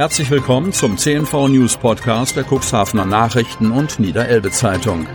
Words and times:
Herzlich 0.00 0.30
willkommen 0.30 0.72
zum 0.72 0.96
CNV 0.96 1.48
News 1.48 1.76
Podcast 1.76 2.34
der 2.34 2.46
Cuxhavener 2.50 3.04
Nachrichten 3.04 3.70
und 3.70 4.00
Niederelbe 4.00 4.50
Zeitung. 4.50 5.06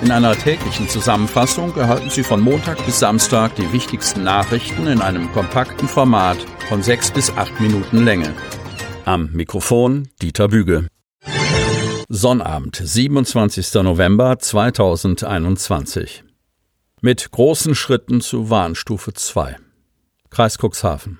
In 0.00 0.10
einer 0.10 0.34
täglichen 0.34 0.88
Zusammenfassung 0.88 1.76
erhalten 1.76 2.08
Sie 2.08 2.22
von 2.22 2.40
Montag 2.40 2.82
bis 2.86 2.98
Samstag 2.98 3.56
die 3.56 3.70
wichtigsten 3.70 4.24
Nachrichten 4.24 4.86
in 4.86 5.02
einem 5.02 5.30
kompakten 5.32 5.86
Format 5.86 6.38
von 6.70 6.82
sechs 6.82 7.10
bis 7.10 7.30
acht 7.36 7.60
Minuten 7.60 8.06
Länge. 8.06 8.34
Am 9.04 9.32
Mikrofon 9.32 10.08
Dieter 10.22 10.48
Büge. 10.48 10.86
Sonnabend, 12.08 12.80
27. 12.82 13.74
November 13.82 14.38
2021. 14.38 16.24
Mit 17.02 17.30
großen 17.32 17.74
Schritten 17.74 18.22
zu 18.22 18.48
Warnstufe 18.48 19.12
2. 19.12 19.56
Kreis 20.30 20.56
Cuxhaven. 20.56 21.18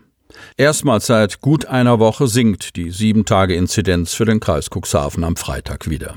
Erstmals 0.57 1.07
seit 1.07 1.41
gut 1.41 1.67
einer 1.67 1.99
Woche 1.99 2.29
sinkt 2.29 2.77
die 2.77 2.93
7-Tage-Inzidenz 2.93 4.15
für 4.15 4.25
den 4.25 4.41
Kreis 4.41 4.69
Cuxhaven 4.71 5.25
am 5.25 5.37
Freitag 5.37 5.89
wieder. 5.89 6.15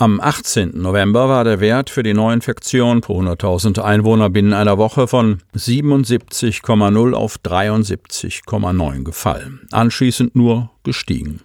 Am 0.00 0.20
18. 0.20 0.80
November 0.80 1.28
war 1.28 1.42
der 1.42 1.58
Wert 1.58 1.90
für 1.90 2.04
die 2.04 2.14
Neuinfektion 2.14 3.00
pro 3.00 3.20
100.000 3.20 3.80
Einwohner 3.80 4.30
binnen 4.30 4.52
einer 4.52 4.78
Woche 4.78 5.08
von 5.08 5.42
77,0 5.56 7.14
auf 7.14 7.38
73,9 7.44 9.02
gefallen. 9.02 9.66
Anschließend 9.72 10.36
nur 10.36 10.70
gestiegen. 10.84 11.40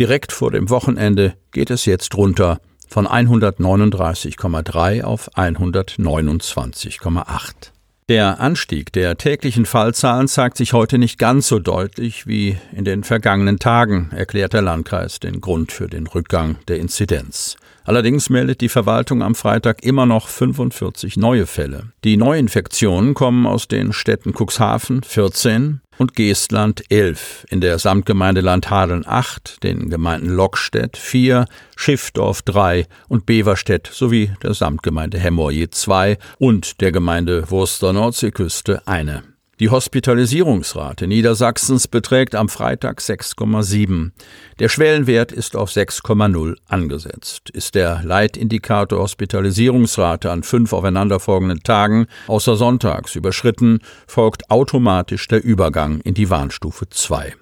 Direkt 0.00 0.32
vor 0.32 0.50
dem 0.50 0.68
Wochenende 0.68 1.34
geht 1.52 1.70
es 1.70 1.86
jetzt 1.86 2.16
runter 2.16 2.58
von 2.88 3.06
139,3 3.06 5.04
auf 5.04 5.30
129,8. 5.36 7.70
Der 8.12 8.40
Anstieg 8.40 8.92
der 8.92 9.16
täglichen 9.16 9.64
Fallzahlen 9.64 10.28
zeigt 10.28 10.58
sich 10.58 10.74
heute 10.74 10.98
nicht 10.98 11.18
ganz 11.18 11.48
so 11.48 11.58
deutlich 11.58 12.26
wie 12.26 12.58
in 12.76 12.84
den 12.84 13.04
vergangenen 13.04 13.58
Tagen, 13.58 14.10
erklärt 14.14 14.52
der 14.52 14.60
Landkreis 14.60 15.18
den 15.18 15.40
Grund 15.40 15.72
für 15.72 15.86
den 15.86 16.06
Rückgang 16.06 16.56
der 16.68 16.78
Inzidenz. 16.78 17.56
Allerdings 17.84 18.28
meldet 18.28 18.60
die 18.60 18.68
Verwaltung 18.68 19.22
am 19.22 19.34
Freitag 19.34 19.82
immer 19.82 20.04
noch 20.04 20.28
45 20.28 21.16
neue 21.16 21.46
Fälle. 21.46 21.84
Die 22.04 22.18
Neuinfektionen 22.18 23.14
kommen 23.14 23.46
aus 23.46 23.66
den 23.66 23.94
Städten 23.94 24.34
Cuxhaven 24.34 25.02
14, 25.02 25.80
und 25.98 26.14
Geestland 26.14 26.82
11, 26.90 27.46
in 27.50 27.60
der 27.60 27.78
Samtgemeinde 27.78 28.40
Landhadeln 28.40 29.04
8, 29.06 29.62
den 29.62 29.90
Gemeinden 29.90 30.28
Lockstedt 30.28 30.96
4, 30.96 31.46
Schiffdorf 31.76 32.42
3 32.42 32.86
und 33.08 33.26
Beverstedt 33.26 33.88
sowie 33.92 34.32
der 34.42 34.54
Samtgemeinde 34.54 35.18
Hemmoor 35.18 35.50
je 35.50 35.68
2 35.70 36.18
und 36.38 36.80
der 36.80 36.92
Gemeinde 36.92 37.50
Wurster 37.50 37.92
Nordseeküste 37.92 38.82
eine. 38.86 39.31
Die 39.60 39.68
Hospitalisierungsrate 39.68 41.06
Niedersachsens 41.06 41.86
beträgt 41.86 42.34
am 42.34 42.48
Freitag 42.48 43.00
6,7. 43.00 44.12
Der 44.58 44.68
Schwellenwert 44.68 45.30
ist 45.30 45.56
auf 45.56 45.70
6,0 45.70 46.56
angesetzt. 46.68 47.50
Ist 47.50 47.74
der 47.74 48.02
Leitindikator 48.02 49.00
Hospitalisierungsrate 49.00 50.30
an 50.30 50.42
fünf 50.42 50.72
aufeinanderfolgenden 50.72 51.62
Tagen 51.62 52.06
außer 52.28 52.56
Sonntags 52.56 53.14
überschritten, 53.14 53.80
folgt 54.06 54.50
automatisch 54.50 55.28
der 55.28 55.44
Übergang 55.44 56.00
in 56.00 56.14
die 56.14 56.30
Warnstufe 56.30 56.88
2. 56.88 57.34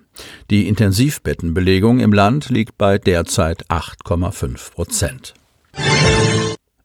Die 0.51 0.69
Intensivbettenbelegung 0.69 2.01
im 2.01 2.13
Land 2.13 2.51
liegt 2.51 2.77
bei 2.77 2.99
derzeit 2.99 3.67
8,5 3.69 4.73
Prozent. 4.73 5.35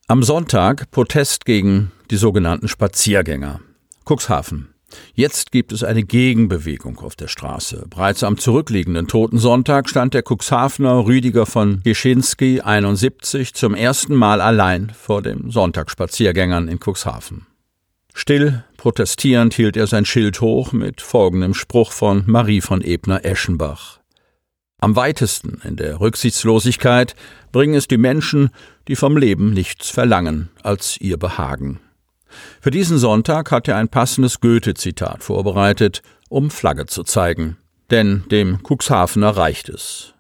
Am 0.08 0.22
Sonntag 0.22 0.92
Protest 0.92 1.46
gegen 1.46 1.92
die 2.12 2.18
sogenannten 2.18 2.68
Spaziergänger. 2.68 3.60
Cuxhaven. 4.08 4.75
Jetzt 5.14 5.52
gibt 5.52 5.72
es 5.72 5.84
eine 5.84 6.04
Gegenbewegung 6.04 7.00
auf 7.00 7.16
der 7.16 7.28
Straße. 7.28 7.86
Bereits 7.90 8.24
am 8.24 8.38
zurückliegenden 8.38 9.08
Totensonntag 9.08 9.90
stand 9.90 10.14
der 10.14 10.24
Cuxhavener 10.24 11.06
Rüdiger 11.06 11.46
von 11.46 11.82
Gischinski 11.84 12.62
71 12.62 13.54
zum 13.54 13.76
ersten 13.76 14.16
Mal 14.16 14.42
allein 14.42 14.92
vor 14.92 15.22
den 15.22 15.50
Sonntagsspaziergängern 15.50 16.68
in 16.68 16.80
Cuxhaven. 16.80 17.48
Still, 18.14 18.64
protestierend 18.78 19.54
hielt 19.54 19.76
er 19.76 19.88
sein 19.88 20.06
Schild 20.06 20.40
hoch 20.40 20.72
mit 20.72 21.02
folgendem 21.02 21.54
Spruch 21.54 21.92
von 21.92 22.24
Marie 22.28 22.62
von 22.62 22.82
Ebner-Eschenbach. 22.82 24.00
Am 24.80 24.96
weitesten 24.96 25.62
in 25.64 25.76
der 25.76 26.00
Rücksichtslosigkeit 26.00 27.16
bringen 27.52 27.74
es 27.74 27.88
die 27.88 27.98
Menschen, 27.98 28.52
die 28.88 28.96
vom 28.96 29.18
Leben 29.18 29.54
nichts 29.54 29.90
verlangen 29.90 30.50
als 30.64 30.98
ihr 31.02 31.18
Behagen. 31.18 31.80
Für 32.62 32.72
diesen 32.72 32.98
Sonntag 32.98 33.52
hat 33.52 33.68
er 33.68 33.78
ein 33.78 33.90
passendes 33.90 34.40
Goethe-Zitat 34.42 35.24
vorbereitet, 35.24 36.02
um 36.30 36.50
Flagge 36.50 36.86
zu 36.86 37.04
zeigen. 37.04 37.58
Denn 37.92 38.24
dem 38.32 38.60
Cuxhavener 38.64 39.38
reicht 39.38 39.70
es. 39.70 40.16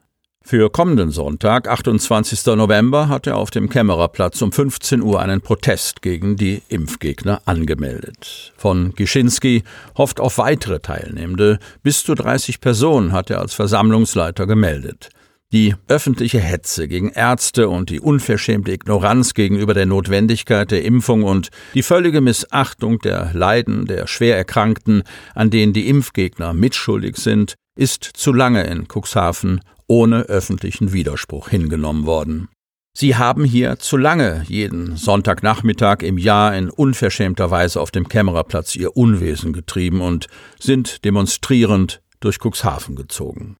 Für 0.47 0.69
kommenden 0.69 1.09
Sonntag, 1.09 1.67
28. 1.67 2.45
November, 2.55 3.09
hat 3.09 3.25
er 3.25 3.37
auf 3.37 3.49
dem 3.49 3.67
Kämmererplatz 3.67 4.43
um 4.43 4.51
15 4.51 5.01
Uhr 5.01 5.19
einen 5.19 5.41
Protest 5.41 6.03
gegen 6.03 6.35
die 6.35 6.61
Impfgegner 6.67 7.41
angemeldet. 7.45 8.53
Von 8.55 8.93
Gischinski 8.93 9.63
hofft 9.97 10.19
auf 10.19 10.37
weitere 10.37 10.79
Teilnehmende. 10.81 11.57
Bis 11.81 12.03
zu 12.03 12.13
30 12.13 12.61
Personen 12.61 13.11
hat 13.11 13.31
er 13.31 13.39
als 13.39 13.55
Versammlungsleiter 13.55 14.45
gemeldet. 14.45 15.09
Die 15.55 15.73
öffentliche 15.87 16.41
Hetze 16.41 16.89
gegen 16.89 17.11
Ärzte 17.11 17.69
und 17.69 17.89
die 17.89 18.01
unverschämte 18.01 18.73
Ignoranz 18.73 19.33
gegenüber 19.33 19.73
der 19.73 19.85
Notwendigkeit 19.85 20.69
der 20.69 20.83
Impfung 20.83 21.23
und 21.23 21.47
die 21.73 21.81
völlige 21.81 22.19
Missachtung 22.19 22.99
der 22.99 23.31
Leiden 23.31 23.85
der 23.85 24.05
Schwererkrankten, 24.05 25.03
an 25.33 25.51
denen 25.51 25.71
die 25.71 25.87
Impfgegner 25.87 26.53
mitschuldig 26.53 27.15
sind, 27.15 27.53
ist 27.79 28.03
zu 28.03 28.33
lange 28.33 28.65
in 28.65 28.89
Cuxhaven 28.89 29.61
ohne 29.87 30.23
öffentlichen 30.23 30.91
Widerspruch 30.91 31.47
hingenommen 31.47 32.05
worden. 32.05 32.49
Sie 32.93 33.15
haben 33.15 33.45
hier 33.45 33.79
zu 33.79 33.95
lange 33.95 34.43
jeden 34.49 34.97
Sonntagnachmittag 34.97 36.01
im 36.01 36.17
Jahr 36.17 36.53
in 36.53 36.69
unverschämter 36.69 37.49
Weise 37.49 37.79
auf 37.79 37.91
dem 37.91 38.09
Kämmererplatz 38.09 38.75
ihr 38.75 38.97
Unwesen 38.97 39.53
getrieben 39.53 40.01
und 40.01 40.27
sind 40.59 41.05
demonstrierend 41.05 42.01
durch 42.19 42.39
Cuxhaven 42.43 42.97
gezogen. 42.97 43.55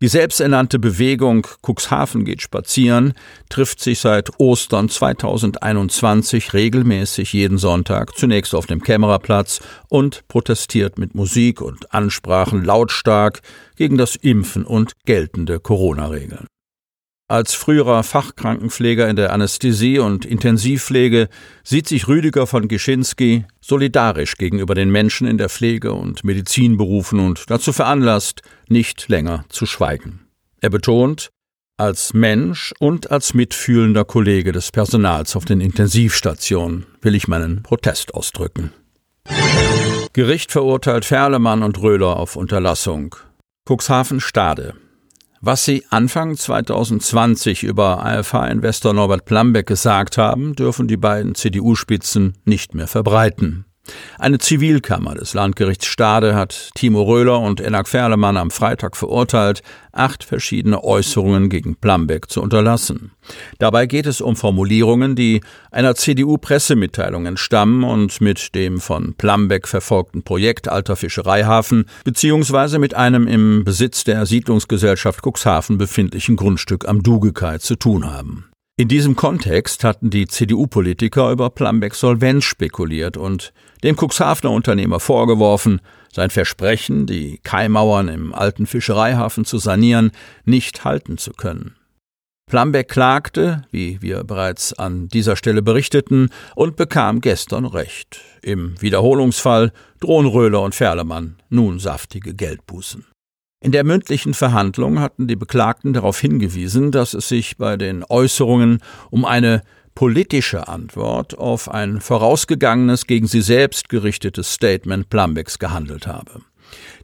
Die 0.00 0.06
selbsternannte 0.06 0.78
Bewegung 0.78 1.44
Cuxhaven 1.60 2.24
geht 2.24 2.40
spazieren 2.40 3.14
trifft 3.48 3.80
sich 3.80 3.98
seit 3.98 4.38
Ostern 4.38 4.88
2021 4.88 6.52
regelmäßig 6.52 7.32
jeden 7.32 7.58
Sonntag 7.58 8.16
zunächst 8.16 8.54
auf 8.54 8.66
dem 8.66 8.80
Kämmererplatz 8.80 9.60
und 9.88 10.22
protestiert 10.28 10.98
mit 10.98 11.16
Musik 11.16 11.60
und 11.60 11.92
Ansprachen 11.92 12.62
lautstark 12.62 13.40
gegen 13.74 13.98
das 13.98 14.14
Impfen 14.14 14.64
und 14.64 14.92
geltende 15.04 15.58
Corona-Regeln. 15.58 16.46
Als 17.30 17.52
früherer 17.52 18.04
Fachkrankenpfleger 18.04 19.06
in 19.06 19.16
der 19.16 19.34
Anästhesie 19.34 19.98
und 19.98 20.24
Intensivpflege 20.24 21.28
sieht 21.62 21.86
sich 21.86 22.08
Rüdiger 22.08 22.46
von 22.46 22.68
Gischinski 22.68 23.44
solidarisch 23.60 24.36
gegenüber 24.36 24.74
den 24.74 24.90
Menschen 24.90 25.26
in 25.26 25.36
der 25.36 25.50
Pflege 25.50 25.92
und 25.92 26.24
Medizinberufen 26.24 27.20
und 27.20 27.50
dazu 27.50 27.74
veranlasst, 27.74 28.40
nicht 28.68 29.08
länger 29.08 29.44
zu 29.50 29.66
schweigen. 29.66 30.20
Er 30.62 30.70
betont, 30.70 31.28
als 31.76 32.14
Mensch 32.14 32.72
und 32.78 33.10
als 33.10 33.34
mitfühlender 33.34 34.06
Kollege 34.06 34.52
des 34.52 34.72
Personals 34.72 35.36
auf 35.36 35.44
den 35.44 35.60
Intensivstationen 35.60 36.86
will 37.02 37.14
ich 37.14 37.28
meinen 37.28 37.62
Protest 37.62 38.14
ausdrücken. 38.14 38.72
Gericht 40.14 40.50
verurteilt 40.50 41.04
Ferlemann 41.04 41.62
und 41.62 41.78
Röhler 41.82 42.16
auf 42.16 42.36
Unterlassung. 42.36 43.16
Cuxhaven 43.68 44.20
Stade. 44.20 44.74
Was 45.40 45.64
sie 45.64 45.84
Anfang 45.90 46.36
2020 46.36 47.62
über 47.62 48.04
AFH-Investor 48.04 48.92
Norbert 48.92 49.24
Plambeck 49.24 49.66
gesagt 49.66 50.18
haben, 50.18 50.56
dürfen 50.56 50.88
die 50.88 50.96
beiden 50.96 51.36
CDU-Spitzen 51.36 52.38
nicht 52.44 52.74
mehr 52.74 52.88
verbreiten. 52.88 53.67
Eine 54.18 54.38
Zivilkammer 54.38 55.14
des 55.14 55.34
Landgerichts 55.34 55.86
Stade 55.86 56.34
hat 56.34 56.70
Timo 56.74 57.02
Röhler 57.02 57.40
und 57.40 57.60
Enak 57.60 57.88
Ferlemann 57.88 58.36
am 58.36 58.50
Freitag 58.50 58.96
verurteilt, 58.96 59.62
acht 59.92 60.24
verschiedene 60.24 60.82
Äußerungen 60.84 61.48
gegen 61.48 61.76
Plambeck 61.76 62.30
zu 62.30 62.42
unterlassen. 62.42 63.12
Dabei 63.58 63.86
geht 63.86 64.06
es 64.06 64.20
um 64.20 64.36
Formulierungen, 64.36 65.16
die 65.16 65.40
einer 65.70 65.94
CDU-Pressemitteilung 65.94 67.26
entstammen 67.26 67.84
und 67.84 68.20
mit 68.20 68.54
dem 68.54 68.80
von 68.80 69.14
Plambeck 69.14 69.68
verfolgten 69.68 70.22
Projekt 70.22 70.68
Alter 70.68 70.96
Fischereihafen 70.96 71.84
beziehungsweise 72.04 72.78
mit 72.78 72.94
einem 72.94 73.26
im 73.26 73.64
Besitz 73.64 74.04
der 74.04 74.26
Siedlungsgesellschaft 74.26 75.20
Cuxhaven 75.22 75.78
befindlichen 75.78 76.36
Grundstück 76.36 76.88
am 76.88 77.02
Dugekai 77.02 77.58
zu 77.58 77.76
tun 77.76 78.10
haben. 78.10 78.47
In 78.80 78.86
diesem 78.86 79.16
Kontext 79.16 79.82
hatten 79.82 80.08
die 80.08 80.28
CDU-Politiker 80.28 81.32
über 81.32 81.50
Plumbecks 81.50 81.98
Solvenz 81.98 82.44
spekuliert 82.44 83.16
und 83.16 83.52
dem 83.82 83.96
Cuxhavener 83.96 84.52
Unternehmer 84.52 85.00
vorgeworfen, 85.00 85.80
sein 86.12 86.30
Versprechen, 86.30 87.04
die 87.04 87.40
Kaimauern 87.42 88.06
im 88.06 88.32
alten 88.32 88.68
Fischereihafen 88.68 89.44
zu 89.44 89.58
sanieren, 89.58 90.12
nicht 90.44 90.84
halten 90.84 91.18
zu 91.18 91.32
können. 91.32 91.74
Plumbeck 92.48 92.88
klagte, 92.88 93.66
wie 93.72 94.00
wir 94.00 94.22
bereits 94.22 94.72
an 94.74 95.08
dieser 95.08 95.34
Stelle 95.34 95.60
berichteten, 95.60 96.30
und 96.54 96.76
bekam 96.76 97.20
gestern 97.20 97.64
Recht. 97.64 98.20
Im 98.42 98.80
Wiederholungsfall 98.80 99.72
drohen 99.98 100.26
Röhler 100.26 100.62
und 100.62 100.76
Ferlemann 100.76 101.34
nun 101.48 101.80
saftige 101.80 102.32
Geldbußen. 102.32 103.04
In 103.60 103.72
der 103.72 103.82
mündlichen 103.82 104.34
Verhandlung 104.34 105.00
hatten 105.00 105.26
die 105.26 105.34
Beklagten 105.34 105.92
darauf 105.92 106.20
hingewiesen, 106.20 106.92
dass 106.92 107.12
es 107.12 107.28
sich 107.28 107.56
bei 107.56 107.76
den 107.76 108.04
Äußerungen 108.08 108.78
um 109.10 109.24
eine 109.24 109.62
politische 109.96 110.68
Antwort 110.68 111.36
auf 111.36 111.68
ein 111.68 112.00
vorausgegangenes 112.00 113.08
gegen 113.08 113.26
sie 113.26 113.40
selbst 113.40 113.88
gerichtetes 113.88 114.52
Statement 114.52 115.10
Plumbecks 115.10 115.58
gehandelt 115.58 116.06
habe. 116.06 116.42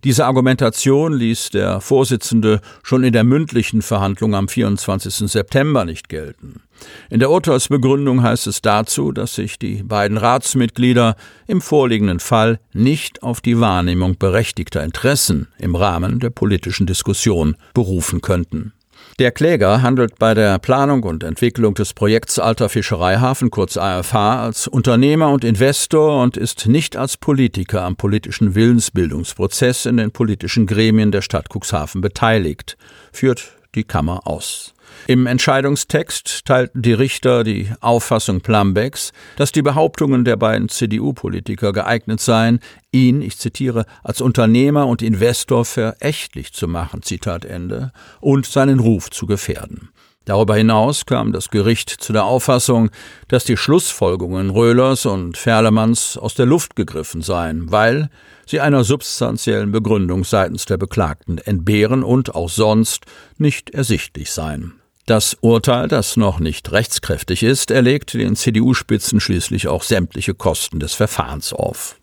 Diese 0.04 0.26
Argumentation 0.26 1.14
ließ 1.14 1.48
der 1.48 1.80
Vorsitzende 1.80 2.60
schon 2.82 3.04
in 3.04 3.14
der 3.14 3.24
mündlichen 3.24 3.80
Verhandlung 3.80 4.34
am 4.34 4.48
24. 4.48 5.30
September 5.30 5.86
nicht 5.86 6.10
gelten. 6.10 6.60
In 7.08 7.20
der 7.20 7.30
Urteilsbegründung 7.30 8.22
heißt 8.22 8.46
es 8.46 8.60
dazu, 8.60 9.12
dass 9.12 9.34
sich 9.34 9.58
die 9.58 9.82
beiden 9.82 10.18
Ratsmitglieder 10.18 11.16
im 11.46 11.62
vorliegenden 11.62 12.20
Fall 12.20 12.60
nicht 12.74 13.22
auf 13.22 13.40
die 13.40 13.60
Wahrnehmung 13.60 14.18
berechtigter 14.18 14.84
Interessen 14.84 15.48
im 15.58 15.74
Rahmen 15.74 16.20
der 16.20 16.28
politischen 16.28 16.86
Diskussion 16.86 17.56
berufen 17.72 18.20
könnten. 18.20 18.74
Der 19.20 19.30
Kläger 19.30 19.80
handelt 19.80 20.18
bei 20.18 20.34
der 20.34 20.58
Planung 20.58 21.04
und 21.04 21.22
Entwicklung 21.22 21.74
des 21.74 21.94
Projekts 21.94 22.40
Alter 22.40 22.68
Fischereihafen 22.68 23.48
kurz 23.48 23.76
AFH 23.76 24.42
als 24.42 24.66
Unternehmer 24.66 25.30
und 25.30 25.44
Investor 25.44 26.20
und 26.20 26.36
ist 26.36 26.66
nicht 26.66 26.96
als 26.96 27.16
Politiker 27.16 27.82
am 27.82 27.94
politischen 27.94 28.56
Willensbildungsprozess 28.56 29.86
in 29.86 29.98
den 29.98 30.10
politischen 30.10 30.66
Gremien 30.66 31.12
der 31.12 31.22
Stadt 31.22 31.46
Cuxhaven 31.48 32.00
beteiligt, 32.00 32.76
führt 33.12 33.52
die 33.76 33.84
Kammer 33.84 34.26
aus. 34.26 34.73
Im 35.06 35.26
Entscheidungstext 35.26 36.44
teilten 36.44 36.82
die 36.82 36.92
Richter 36.92 37.44
die 37.44 37.68
Auffassung 37.80 38.40
Plumbecks, 38.40 39.12
dass 39.36 39.52
die 39.52 39.62
Behauptungen 39.62 40.24
der 40.24 40.36
beiden 40.36 40.68
CDU-Politiker 40.68 41.72
geeignet 41.72 42.20
seien, 42.20 42.60
ihn, 42.92 43.22
ich 43.22 43.38
zitiere, 43.38 43.86
als 44.02 44.20
Unternehmer 44.20 44.86
und 44.86 45.02
Investor 45.02 45.64
verächtlich 45.64 46.52
zu 46.52 46.68
machen, 46.68 47.02
Zitat 47.02 47.44
Ende, 47.44 47.92
und 48.20 48.46
seinen 48.46 48.80
Ruf 48.80 49.10
zu 49.10 49.26
gefährden. 49.26 49.90
Darüber 50.24 50.56
hinaus 50.56 51.04
kam 51.04 51.32
das 51.32 51.50
Gericht 51.50 51.90
zu 51.90 52.14
der 52.14 52.24
Auffassung, 52.24 52.90
dass 53.28 53.44
die 53.44 53.58
Schlussfolgerungen 53.58 54.50
Röhlers 54.50 55.04
und 55.04 55.36
Ferlemanns 55.36 56.16
aus 56.16 56.34
der 56.34 56.46
Luft 56.46 56.76
gegriffen 56.76 57.20
seien, 57.20 57.70
weil 57.70 58.08
sie 58.46 58.60
einer 58.60 58.84
substanziellen 58.84 59.70
Begründung 59.70 60.24
seitens 60.24 60.64
der 60.64 60.78
Beklagten 60.78 61.38
entbehren 61.38 62.02
und 62.02 62.34
auch 62.34 62.48
sonst 62.48 63.04
nicht 63.36 63.70
ersichtlich 63.70 64.32
seien. 64.32 64.80
Das 65.06 65.36
Urteil, 65.42 65.88
das 65.88 66.16
noch 66.16 66.40
nicht 66.40 66.72
rechtskräftig 66.72 67.42
ist, 67.42 67.70
erlegt 67.70 68.14
den 68.14 68.36
CDU-Spitzen 68.36 69.20
schließlich 69.20 69.68
auch 69.68 69.82
sämtliche 69.82 70.34
Kosten 70.34 70.80
des 70.80 70.94
Verfahrens 70.94 71.52
auf. 71.52 71.96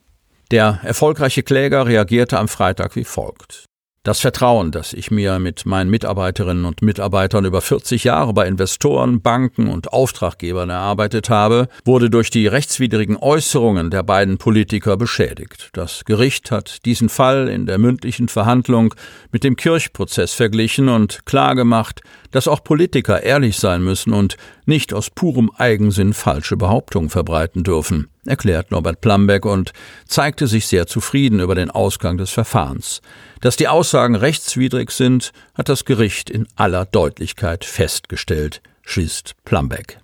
Der 0.51 0.80
erfolgreiche 0.83 1.42
Kläger 1.42 1.88
reagierte 1.88 2.38
am 2.38 2.48
Freitag 2.48 2.95
wie 2.95 3.06
folgt. 3.06 3.65
Das 4.03 4.19
Vertrauen, 4.19 4.71
das 4.71 4.94
ich 4.94 5.12
mir 5.12 5.38
mit 5.38 5.68
meinen 5.68 5.92
Mitarbeiterinnen 5.92 6.65
und 6.65 6.81
Mitarbeitern 6.81 7.45
über 7.45 7.62
40 7.62 8.03
Jahre 8.03 8.33
bei 8.33 8.48
Investoren, 8.48 9.21
Banken 9.21 9.68
und 9.68 9.94
Auftraggebern 9.94 10.71
erarbeitet 10.71 11.30
habe, 11.30 11.68
wurde 11.86 12.09
durch 12.09 12.31
die 12.31 12.48
rechtswidrigen 12.48 13.15
Äußerungen 13.15 13.92
der 13.92 14.01
beiden 14.01 14.39
Politiker 14.39 14.98
beschädigt. 14.98 15.69
Das 15.74 16.03
Gericht 16.03 16.50
hat 16.50 16.83
diesen 16.86 17.09
Fall 17.09 17.48
in 17.48 17.68
der 17.68 17.77
mündlichen 17.77 18.27
Verhandlung 18.27 18.95
mit 19.31 19.44
dem 19.44 19.56
Kirchprozess 19.56 20.33
verglichen 20.33 20.89
und 20.89 21.24
klargemacht, 21.27 22.01
dass 22.31 22.48
auch 22.48 22.63
Politiker 22.63 23.21
ehrlich 23.21 23.57
sein 23.57 23.83
müssen 23.83 24.13
und 24.13 24.36
nicht 24.72 24.94
aus 24.94 25.10
purem 25.10 25.52
Eigensinn 25.58 26.14
falsche 26.14 26.56
Behauptungen 26.56 27.10
verbreiten 27.10 27.66
dürfen, 27.66 28.08
erklärt 28.26 28.72
Norbert 28.72 29.02
Plambeck 29.02 29.46
und 29.46 29.74
zeigte 30.08 30.48
sich 30.48 30.66
sehr 30.66 30.88
zufrieden 30.88 31.42
über 31.42 31.56
den 31.56 31.70
Ausgang 31.70 32.18
des 32.18 32.30
Verfahrens. 32.30 33.02
Dass 33.42 33.58
die 33.58 33.68
Aussagen 33.68 34.16
rechtswidrig 34.16 34.92
sind, 34.92 35.34
hat 35.56 35.68
das 35.68 35.84
Gericht 35.84 36.30
in 36.30 36.48
aller 36.56 36.86
Deutlichkeit 36.86 37.66
festgestellt, 37.66 38.62
schließt 38.84 39.36
Plambeck. 39.44 40.00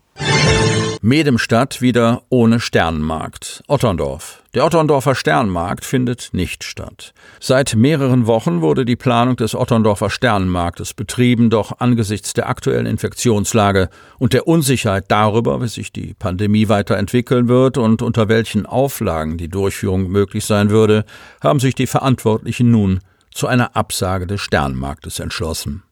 Medemstadt 1.02 1.82
wieder 1.82 2.24
ohne 2.30 2.60
Sternenmarkt. 2.60 3.64
Otterndorf. 3.68 4.44
Der 4.54 4.66
Otterndorfer 4.66 5.14
Sternmarkt 5.14 5.86
findet 5.86 6.30
nicht 6.32 6.64
statt. 6.64 7.14
Seit 7.40 7.76
mehreren 7.76 8.26
Wochen 8.26 8.62
wurde 8.62 8.86
die 8.86 8.96
Planung 8.96 9.36
des 9.36 9.54
Otterndorfer 9.54 10.10
Sternmarktes 10.10 10.94
betrieben, 10.94 11.50
doch 11.50 11.80
angesichts 11.80 12.34
der 12.34 12.50
aktuellen 12.50 12.88
Infektionslage 12.88 13.90
und 14.18 14.34
der 14.34 14.48
Unsicherheit 14.48 15.06
darüber, 15.10 15.62
wie 15.62 15.68
sich 15.68 15.92
die 15.92 16.14
Pandemie 16.16 16.70
weiterentwickeln 16.70 17.48
wird 17.48 17.78
und 17.78 18.02
unter 18.02 18.30
welchen 18.30 18.66
Auflagen 18.66 19.38
die 19.38 19.50
Durchführung 19.50 20.10
möglich 20.10 20.46
sein 20.46 20.70
würde, 20.70 21.06
haben 21.42 21.60
sich 21.60 21.76
die 21.76 21.88
Verantwortlichen 21.88 22.72
nun 22.72 23.00
zu 23.32 23.46
einer 23.46 23.76
Absage 23.76 24.26
des 24.26 24.42
Sternmarktes 24.42 25.20
entschlossen. 25.20 25.84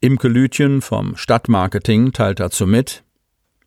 Imke 0.00 0.28
Lütjen 0.28 0.80
vom 0.80 1.16
Stadtmarketing 1.16 2.12
teilt 2.12 2.38
dazu 2.38 2.68
mit, 2.68 3.02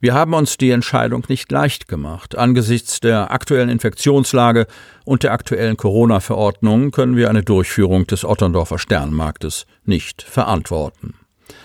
wir 0.01 0.15
haben 0.15 0.33
uns 0.33 0.57
die 0.57 0.71
Entscheidung 0.71 1.23
nicht 1.29 1.51
leicht 1.51 1.87
gemacht. 1.87 2.35
Angesichts 2.35 3.01
der 3.01 3.29
aktuellen 3.29 3.69
Infektionslage 3.69 4.65
und 5.05 5.21
der 5.21 5.31
aktuellen 5.31 5.77
Corona-Verordnung 5.77 6.89
können 6.89 7.15
wir 7.15 7.29
eine 7.29 7.43
Durchführung 7.43 8.07
des 8.07 8.25
Otterndorfer 8.25 8.79
Sternmarktes 8.79 9.67
nicht 9.85 10.23
verantworten. 10.23 11.13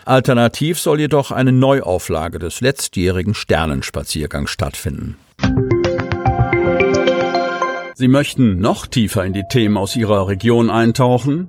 Alternativ 0.04 0.78
soll 0.78 1.00
jedoch 1.00 1.30
eine 1.30 1.50
Neuauflage 1.50 2.38
des 2.38 2.60
letztjährigen 2.60 3.32
Sternenspaziergangs 3.32 4.50
stattfinden. 4.50 5.16
Sie 7.94 8.08
möchten 8.08 8.58
noch 8.58 8.86
tiefer 8.86 9.24
in 9.24 9.32
die 9.32 9.44
Themen 9.48 9.78
aus 9.78 9.96
Ihrer 9.96 10.28
Region 10.28 10.68
eintauchen? 10.68 11.48